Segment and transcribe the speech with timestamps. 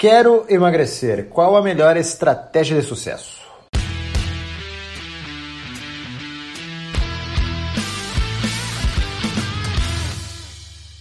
[0.00, 1.28] Quero emagrecer.
[1.28, 3.42] Qual a melhor estratégia de sucesso?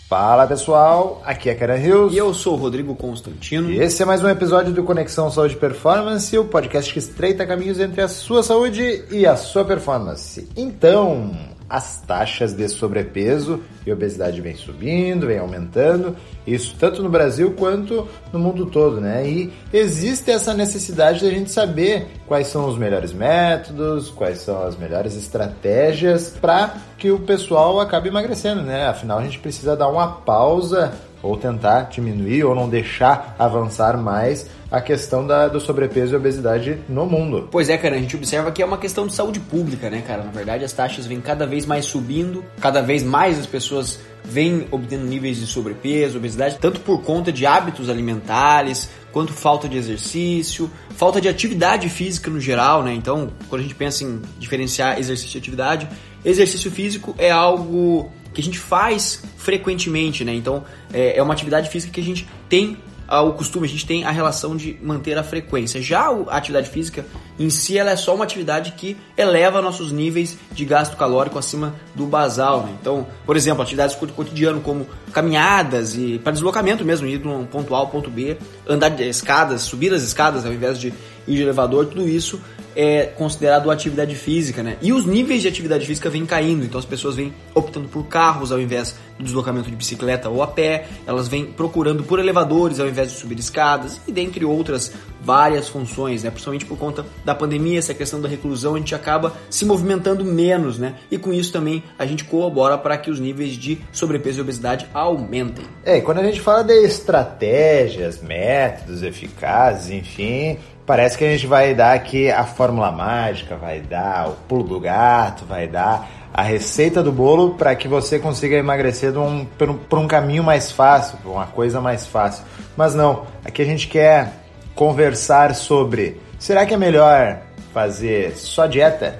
[0.09, 2.15] Fala pessoal, aqui é Karen Hills.
[2.15, 3.69] E eu sou o Rodrigo Constantino.
[3.69, 7.79] E esse é mais um episódio do Conexão Saúde Performance, o podcast que estreita caminhos
[7.79, 10.49] entre a sua saúde e a sua performance.
[10.57, 11.37] Então,
[11.69, 16.15] as taxas de sobrepeso e obesidade vêm subindo, vêm aumentando,
[16.45, 19.27] isso tanto no Brasil quanto no mundo todo, né?
[19.27, 24.63] E existe essa necessidade de a gente saber quais são os melhores métodos, quais são
[24.63, 28.87] as melhores estratégias para que o pessoal acabe emagrecendo, né?
[28.87, 34.49] Afinal, a gente precisa dar uma pausa ou tentar diminuir ou não deixar avançar mais
[34.69, 37.47] a questão da, do sobrepeso e obesidade no mundo.
[37.51, 40.23] Pois é, cara, a gente observa que é uma questão de saúde pública, né, cara?
[40.23, 44.67] Na verdade, as taxas vêm cada vez mais subindo, cada vez mais as pessoas vêm
[44.69, 50.69] obtendo níveis de sobrepeso, obesidade, tanto por conta de hábitos alimentares, quanto falta de exercício,
[50.89, 52.93] falta de atividade física no geral, né?
[52.93, 55.87] Então, quando a gente pensa em diferenciar exercício e atividade,
[56.25, 60.31] exercício físico é algo que a gente faz frequentemente, né?
[60.31, 62.77] Então, é, é uma atividade física que a gente tem
[63.09, 65.81] o costume, a gente tem a relação de manter a frequência.
[65.81, 67.03] Já a atividade física
[67.39, 71.73] em si, ela é só uma atividade que eleva nossos níveis de gasto calórico acima
[71.95, 72.61] do basal.
[72.61, 72.75] Né?
[72.79, 77.73] Então, por exemplo, atividades cotidiano como caminhadas e para deslocamento mesmo, ir de um ponto
[77.73, 80.89] A ao ponto B, andar de escadas, subir as escadas ao invés de
[81.27, 82.39] ir de elevador, tudo isso
[82.79, 84.77] é considerado atividade física, né?
[84.83, 88.51] E os níveis de atividade física vêm caindo, então as pessoas vêm optando por carros
[88.51, 92.87] ao invés do deslocamento de bicicleta ou a pé, elas vêm procurando por elevadores ao
[92.87, 94.93] invés de subir escadas e dentre outras
[95.27, 96.29] várias funções, né?
[96.29, 100.79] Principalmente por conta da pandemia, essa questão da reclusão, a gente acaba se movimentando menos,
[100.79, 100.95] né?
[101.11, 104.87] E com isso também a gente colabora para que os níveis de sobrepeso e obesidade
[104.93, 105.65] aumentem.
[105.83, 111.45] É, e quando a gente fala de estratégias, métodos eficazes, enfim, Parece que a gente
[111.45, 116.41] vai dar aqui a fórmula mágica, vai dar o pulo do gato, vai dar a
[116.41, 120.45] receita do bolo para que você consiga emagrecer de um, por, um, por um caminho
[120.45, 122.45] mais fácil, por uma coisa mais fácil.
[122.77, 124.31] Mas não, aqui a gente quer
[124.77, 127.41] conversar sobre: será que é melhor
[127.73, 129.19] fazer só dieta?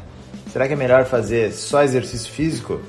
[0.53, 2.79] Será que é melhor fazer só exercício físico?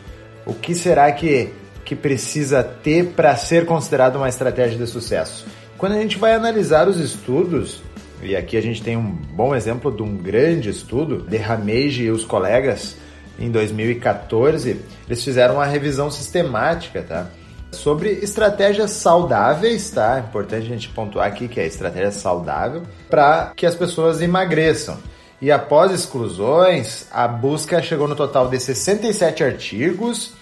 [0.47, 1.51] O que será que,
[1.85, 5.47] que precisa ter para ser considerado uma estratégia de sucesso?
[5.77, 7.83] Quando a gente vai analisar os estudos,
[8.23, 12.11] e aqui a gente tem um bom exemplo de um grande estudo de Ramage e
[12.11, 12.97] os colegas
[13.39, 14.81] em 2014.
[15.07, 17.29] Eles fizeram uma revisão sistemática, tá?
[17.71, 20.19] Sobre estratégias saudáveis, tá?
[20.27, 24.99] Importante a gente pontuar aqui que é estratégia saudável para que as pessoas emagreçam.
[25.41, 30.33] E após exclusões, a busca chegou no total de 67 artigos.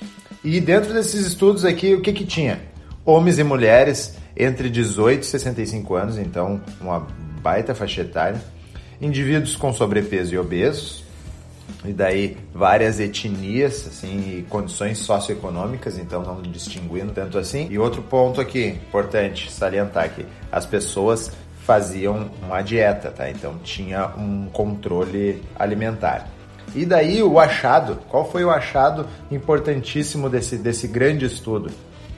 [0.43, 2.61] E dentro desses estudos aqui, o que que tinha?
[3.05, 7.07] Homens e mulheres entre 18 e 65 anos, então uma
[7.43, 8.41] baita faixa etária,
[9.01, 11.06] indivíduos com sobrepeso e obesos,
[11.89, 17.69] e daí várias etnias, assim, e condições socioeconômicas, então não distinguindo tanto assim.
[17.71, 21.31] E outro ponto aqui, importante salientar que as pessoas
[21.65, 23.29] faziam uma dieta, tá?
[23.29, 26.29] Então tinha um controle alimentar.
[26.75, 31.71] E daí o achado, qual foi o achado importantíssimo desse, desse grande estudo?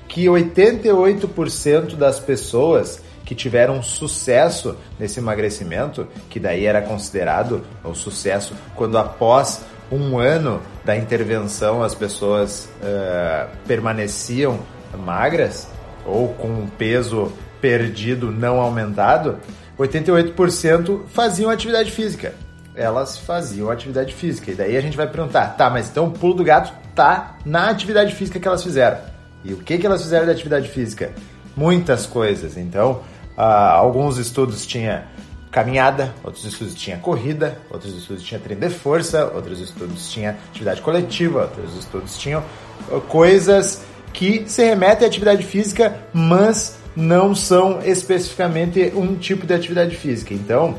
[0.07, 8.55] Que 88% das pessoas que tiveram sucesso nesse emagrecimento, que daí era considerado o sucesso
[8.75, 14.61] quando após um ano da intervenção as pessoas uh, permaneciam
[14.97, 15.69] magras
[16.07, 17.31] ou com um peso
[17.61, 19.39] perdido não aumentado,
[19.79, 22.33] 88% faziam atividade física.
[22.75, 24.53] Elas faziam atividade física.
[24.53, 27.69] E daí a gente vai perguntar, tá, mas então o pulo do gato tá na
[27.69, 28.97] atividade física que elas fizeram.
[29.45, 31.13] E o que, que elas fizeram da atividade física?
[31.55, 32.57] Muitas coisas.
[32.57, 33.03] Então,
[33.41, 35.07] ah, alguns estudos tinha
[35.53, 40.83] caminhada, outros estudos tinha corrida, outros estudos tinha treino de força, outros estudos tinha atividade
[40.83, 42.43] coletiva, outros estudos tinham
[42.91, 49.55] ah, coisas que se remetem à atividade física, mas não são especificamente um tipo de
[49.55, 50.35] atividade física.
[50.35, 50.75] Então,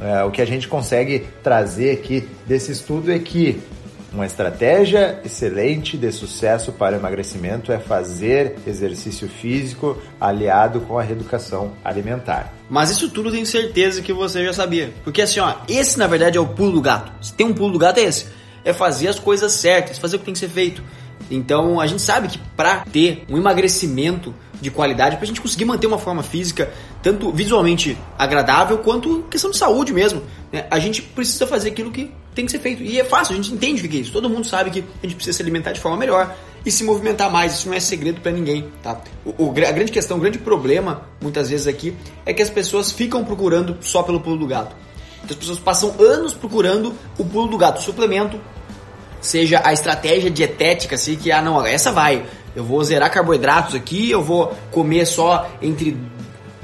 [0.00, 3.60] é, o que a gente consegue trazer aqui desse estudo é que
[4.12, 11.02] uma estratégia excelente de sucesso para o emagrecimento é fazer exercício físico aliado com a
[11.02, 12.52] reeducação alimentar.
[12.70, 14.92] Mas isso tudo tenho certeza que você já sabia.
[15.04, 17.12] Porque assim, ó, esse na verdade é o pulo do gato.
[17.20, 18.26] Se tem um pulo do gato é esse.
[18.64, 20.82] É fazer as coisas certas, fazer o que tem que ser feito.
[21.30, 25.64] Então a gente sabe que para ter um emagrecimento de qualidade, para a gente conseguir
[25.64, 26.72] manter uma forma física
[27.02, 30.66] tanto visualmente agradável quanto questão de saúde mesmo, né?
[30.70, 32.82] a gente precisa fazer aquilo que tem que ser feito.
[32.82, 34.12] E é fácil, a gente entende o que é isso.
[34.12, 37.32] Todo mundo sabe que a gente precisa se alimentar de forma melhor e se movimentar
[37.32, 37.54] mais.
[37.54, 39.00] Isso não é segredo para ninguém, tá?
[39.24, 41.96] O, o, a grande questão, o grande problema, muitas vezes aqui,
[42.26, 44.76] é que as pessoas ficam procurando só pelo pulo do gato.
[45.24, 48.38] Então as pessoas passam anos procurando o pulo do gato, o suplemento,
[49.18, 52.26] seja a estratégia dietética, assim, que, ah, não, essa vai.
[52.54, 55.96] Eu vou zerar carboidratos aqui, eu vou comer só entre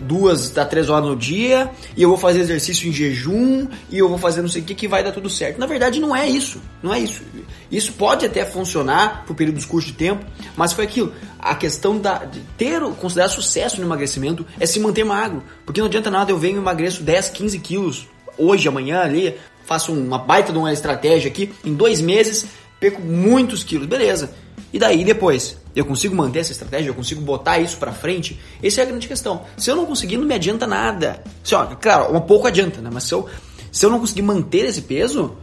[0.02, 4.08] duas a três horas no dia, e eu vou fazer exercício em jejum, e eu
[4.08, 5.58] vou fazer não sei o que, que vai dar tudo certo.
[5.58, 6.60] Na verdade, não é isso.
[6.82, 7.22] Não é isso.
[7.70, 10.24] Isso pode até funcionar por períodos curtos de tempo,
[10.56, 11.12] mas foi aquilo.
[11.38, 15.42] A questão da, de ter, considerar sucesso no emagrecimento é se manter magro.
[15.64, 18.06] Porque não adianta nada eu venho e emagreço 10, 15 quilos
[18.36, 22.46] hoje, amanhã ali, faço uma baita de uma estratégia aqui, em dois meses
[22.82, 24.34] perco muitos quilos, beleza.
[24.72, 25.58] E daí depois?
[25.74, 26.90] Eu consigo manter essa estratégia?
[26.90, 28.38] Eu consigo botar isso pra frente?
[28.62, 29.42] Essa é a grande questão.
[29.56, 31.22] Se eu não conseguir, não me adianta nada.
[31.42, 32.90] Se, ó, claro, um pouco adianta, né?
[32.92, 33.28] Mas se eu,
[33.70, 35.36] se eu não conseguir manter esse peso,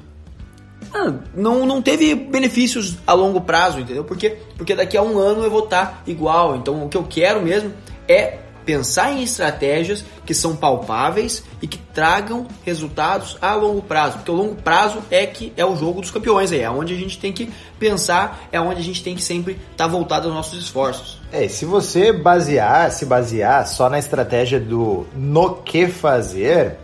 [0.93, 4.03] ah, não, não teve benefícios a longo prazo, entendeu?
[4.03, 6.55] Porque, porque daqui a um ano eu vou estar tá igual.
[6.55, 7.73] Então o que eu quero mesmo
[8.07, 8.39] é
[8.69, 14.17] pensar em estratégias que são palpáveis e que tragam resultados a longo prazo.
[14.17, 16.95] Porque o longo prazo é que é o jogo dos campeões aí, é onde a
[16.95, 20.35] gente tem que pensar, é onde a gente tem que sempre estar tá voltado aos
[20.35, 21.19] nossos esforços.
[21.31, 26.77] É, se você basear, se basear só na estratégia do no que fazer,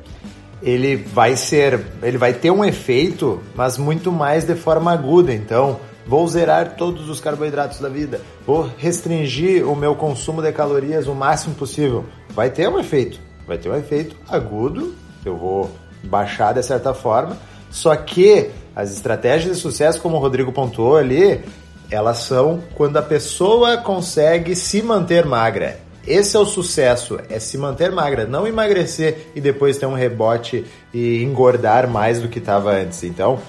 [0.64, 5.32] ele vai ser, ele vai ter um efeito, mas muito mais de forma aguda.
[5.32, 8.22] Então, Vou zerar todos os carboidratos da vida.
[8.46, 12.06] Vou restringir o meu consumo de calorias o máximo possível.
[12.30, 13.20] Vai ter um efeito.
[13.48, 14.94] Vai ter um efeito agudo.
[15.26, 15.72] Eu vou
[16.04, 17.38] baixar de certa forma.
[17.72, 21.44] Só que as estratégias de sucesso, como o Rodrigo pontuou ali,
[21.90, 25.80] elas são quando a pessoa consegue se manter magra.
[26.08, 30.64] Esse é o sucesso, é se manter magra, não emagrecer e depois ter um rebote
[30.94, 33.04] e engordar mais do que estava antes.
[33.04, 33.40] Então,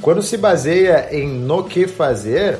[0.00, 2.58] quando se baseia em no que fazer,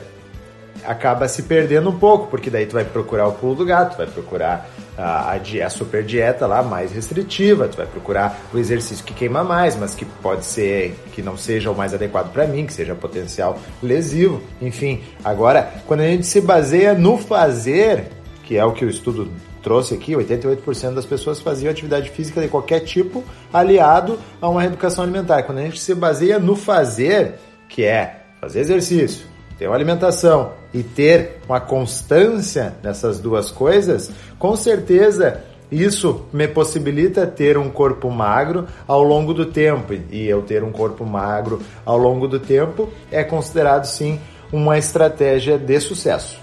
[0.85, 4.07] acaba se perdendo um pouco, porque daí tu vai procurar o pulo do gato, vai
[4.07, 9.43] procurar a, a, super dieta lá mais restritiva, tu vai procurar o exercício que queima
[9.43, 12.95] mais, mas que pode ser que não seja o mais adequado para mim, que seja
[12.95, 15.03] potencial lesivo, enfim.
[15.25, 18.09] Agora, quando a gente se baseia no fazer,
[18.45, 19.31] que é o que o estudo
[19.63, 25.05] trouxe aqui, 88% das pessoas faziam atividade física de qualquer tipo aliado a uma reeducação
[25.05, 25.43] alimentar.
[25.43, 27.35] Quando a gente se baseia no fazer,
[27.69, 29.27] que é fazer exercício,
[29.59, 37.27] ter uma alimentação e ter uma constância nessas duas coisas, com certeza isso me possibilita
[37.27, 39.95] ter um corpo magro ao longo do tempo.
[40.11, 44.19] E eu ter um corpo magro ao longo do tempo é considerado sim
[44.53, 46.41] uma estratégia de sucesso.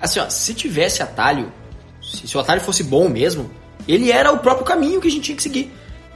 [0.00, 1.52] Assim, ó, se tivesse atalho,
[2.14, 3.50] se, se o atalho fosse bom mesmo,
[3.86, 5.72] ele era o próprio caminho que a gente tinha que seguir.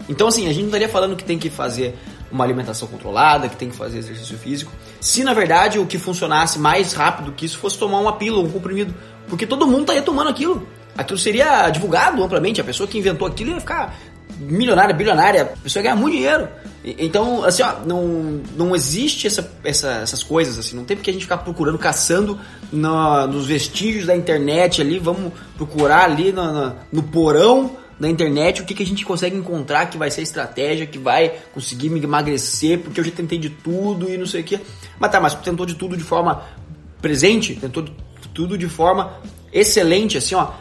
[0.08, 1.94] Então, assim, a gente não estaria falando que tem que fazer
[2.30, 6.58] uma alimentação controlada, que tem que fazer exercício físico, se na verdade o que funcionasse
[6.58, 8.94] mais rápido que isso fosse tomar uma pílula, um comprimido.
[9.28, 10.66] Porque todo mundo estaria tomando aquilo.
[10.96, 13.94] Aquilo seria divulgado amplamente, a pessoa que inventou aquilo ia ficar
[14.38, 16.48] milionária, bilionária, a pessoa ia ganhar muito dinheiro.
[16.84, 21.12] Então, assim, ó, não, não existe essa, essa, essas coisas, assim, não tem porque a
[21.12, 22.38] gente ficar procurando, caçando
[22.72, 26.32] no, nos vestígios da internet ali, vamos procurar ali
[26.92, 30.86] no porão da internet o que, que a gente consegue encontrar que vai ser estratégia,
[30.86, 34.44] que vai conseguir me emagrecer, porque eu já tentei de tudo e não sei o
[34.44, 34.60] que.
[35.00, 36.42] Mas tá, mas tentou de tudo de forma
[37.02, 37.92] presente, tentou de
[38.32, 39.18] tudo de forma
[39.52, 40.52] excelente, assim, ó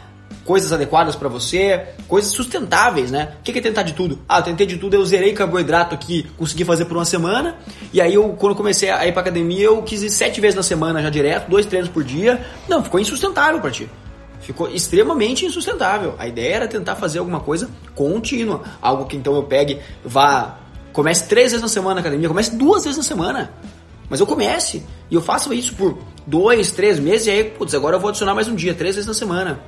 [0.44, 3.34] coisas adequadas para você, coisas sustentáveis, né?
[3.38, 4.18] O que é tentar de tudo?
[4.28, 7.56] Ah, eu tentei de tudo, eu zerei carboidrato aqui, consegui fazer por uma semana,
[7.92, 10.62] e aí eu, quando comecei a ir pra academia, eu quis ir sete vezes na
[10.62, 12.40] semana já direto, dois treinos por dia.
[12.66, 13.88] Não, ficou insustentável para ti.
[14.40, 16.14] Ficou extremamente insustentável.
[16.18, 18.62] A ideia era tentar fazer alguma coisa contínua.
[18.80, 20.58] Algo que então eu pegue, vá,
[20.92, 23.52] comece três vezes na semana na academia, comece duas vezes na semana.
[24.08, 24.82] Mas eu comece.
[25.10, 28.34] E eu faço isso por dois, três meses, e aí, putz, agora eu vou adicionar
[28.34, 29.60] mais um dia, três vezes na semana.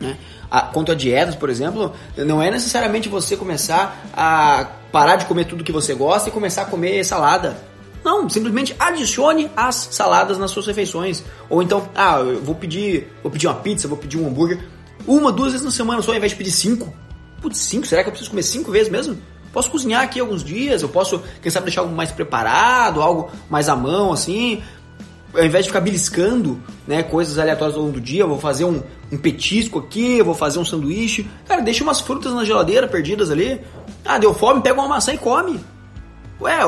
[0.00, 0.16] Né?
[0.50, 5.44] A, quanto a dietas, por exemplo, não é necessariamente você começar a parar de comer
[5.44, 7.56] tudo que você gosta e começar a comer salada.
[8.04, 11.22] Não, simplesmente adicione as saladas nas suas refeições.
[11.50, 14.58] Ou então, ah, eu vou pedir, vou pedir uma pizza, vou pedir um hambúrguer
[15.06, 16.92] uma, duas vezes na semana só, ao invés de pedir cinco.
[17.40, 17.86] Putz, cinco?
[17.86, 19.16] Será que eu preciso comer cinco vezes mesmo?
[19.52, 23.68] Posso cozinhar aqui alguns dias, eu posso, quem sabe, deixar algo mais preparado, algo mais
[23.68, 24.62] à mão, assim
[25.34, 28.82] ao invés de ficar beliscando né, coisas aleatórias ao longo do dia, vou fazer um,
[29.12, 31.28] um petisco aqui, vou fazer um sanduíche.
[31.46, 33.60] Cara, deixa umas frutas na geladeira perdidas ali.
[34.04, 35.60] Ah, deu fome, pega uma maçã e come.
[36.40, 36.58] Ué,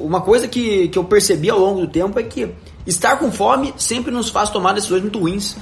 [0.00, 2.48] uma coisa que, que eu percebi ao longo do tempo é que
[2.86, 5.56] estar com fome sempre nos faz tomar decisões muito ruins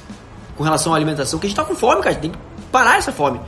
[0.57, 1.39] com relação à alimentação.
[1.39, 2.39] Porque a gente tá com fome, cara, a gente tem que
[2.71, 3.41] parar essa fome.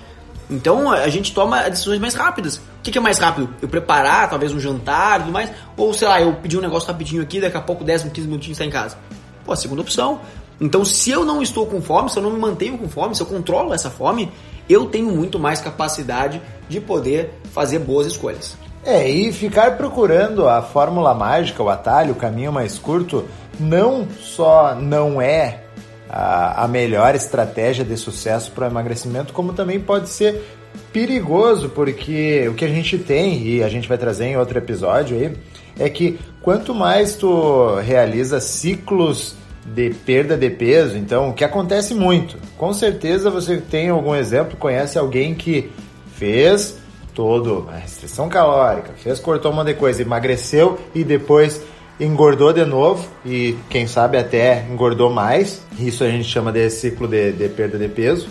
[0.50, 2.56] Então a gente toma decisões mais rápidas.
[2.56, 3.48] O que, que é mais rápido?
[3.62, 6.88] Eu preparar, talvez um jantar e tudo mais, ou sei lá, eu pedir um negócio
[6.88, 8.96] rapidinho aqui, daqui a pouco 10, 15 minutinhos está em casa.
[9.44, 10.20] Pô, a segunda opção.
[10.60, 13.22] Então, se eu não estou com fome, se eu não me mantenho com fome, se
[13.22, 14.30] eu controlo essa fome,
[14.68, 18.56] eu tenho muito mais capacidade de poder fazer boas escolhas.
[18.84, 23.26] É, e ficar procurando a fórmula mágica, o atalho, o caminho mais curto,
[23.58, 25.63] não só não é
[26.08, 30.42] a, a melhor estratégia de sucesso para emagrecimento, como também pode ser
[30.92, 35.16] perigoso, porque o que a gente tem, e a gente vai trazer em outro episódio
[35.16, 35.36] aí,
[35.78, 39.34] é que quanto mais tu realiza ciclos
[39.64, 44.56] de perda de peso, então o que acontece muito, com certeza você tem algum exemplo,
[44.56, 45.70] conhece alguém que
[46.16, 46.78] fez
[47.14, 51.62] todo a restrição calórica, fez cortou uma de coisa, emagreceu e depois
[51.98, 55.62] engordou de novo e quem sabe até engordou mais.
[55.78, 58.28] Isso a gente chama de ciclo de, de perda de peso.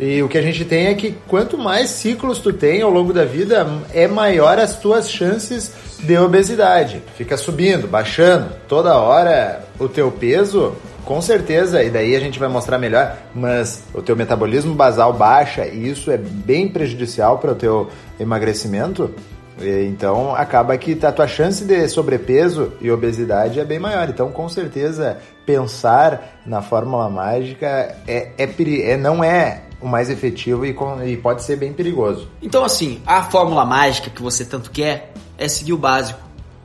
[0.00, 3.12] E o que a gente tem é que quanto mais ciclos tu tem ao longo
[3.12, 7.02] da vida, é maior as tuas chances de obesidade.
[7.16, 12.48] Fica subindo, baixando, toda hora o teu peso, com certeza, e daí a gente vai
[12.48, 17.56] mostrar melhor, mas o teu metabolismo basal baixa e isso é bem prejudicial para o
[17.56, 17.88] teu
[18.20, 19.12] emagrecimento.
[19.60, 24.08] Então acaba que a tua chance de sobrepeso e obesidade é bem maior.
[24.08, 27.66] Então, com certeza, pensar na fórmula mágica
[28.06, 32.28] é, é, é não é o mais efetivo e, com, e pode ser bem perigoso.
[32.42, 36.20] Então, assim, a fórmula mágica que você tanto quer é seguir o básico: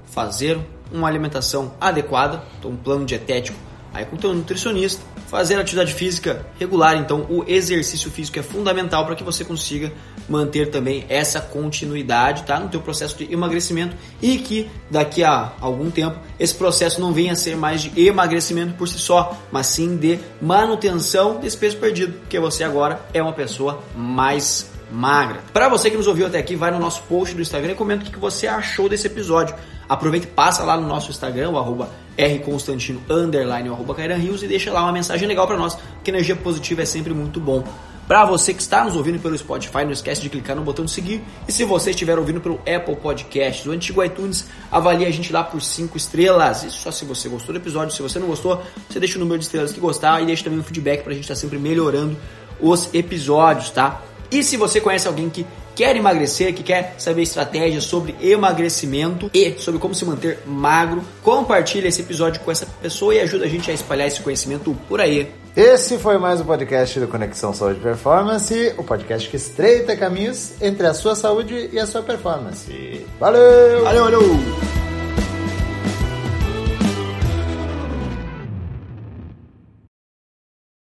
[0.06, 0.60] fazer
[0.92, 3.58] uma alimentação adequada, então um plano dietético
[3.94, 9.06] aí com o teu nutricionista, fazer atividade física regular, então o exercício físico é fundamental
[9.06, 9.92] para que você consiga
[10.28, 15.92] manter também essa continuidade, tá, no teu processo de emagrecimento e que daqui a algum
[15.92, 19.96] tempo esse processo não venha a ser mais de emagrecimento por si só, mas sim
[19.96, 25.42] de manutenção desse peso perdido, porque você agora é uma pessoa mais magra.
[25.52, 28.06] Para você que nos ouviu até aqui, vai no nosso post do Instagram e comenta
[28.06, 29.56] o que você achou desse episódio.
[29.90, 34.48] Aproveita e passa lá no nosso Instagram, o arroba rconstantino, underline, o arroba Rios, e
[34.48, 37.64] deixa lá uma mensagem legal para nós, que energia positiva é sempre muito bom.
[38.08, 40.92] Para você que está nos ouvindo pelo Spotify, não esquece de clicar no botão de
[40.92, 41.24] seguir.
[41.48, 45.42] E se você estiver ouvindo pelo Apple Podcasts, o antigo iTunes, avalie a gente lá
[45.42, 46.64] por 5 estrelas.
[46.64, 47.96] Isso só se você gostou do episódio.
[47.96, 50.60] Se você não gostou, você deixa o número de estrelas que gostar e deixa também
[50.60, 52.18] um feedback para a gente estar tá sempre melhorando
[52.60, 54.02] os episódios, tá?
[54.34, 59.54] E se você conhece alguém que quer emagrecer, que quer saber estratégias sobre emagrecimento e
[59.60, 63.70] sobre como se manter magro, compartilhe esse episódio com essa pessoa e ajuda a gente
[63.70, 65.32] a espalhar esse conhecimento por aí.
[65.56, 70.54] Esse foi mais um podcast do Conexão Saúde e Performance, o podcast que estreita caminhos
[70.60, 73.06] entre a sua saúde e a sua performance.
[73.20, 73.84] Valeu!
[73.84, 74.83] Valeu, valeu!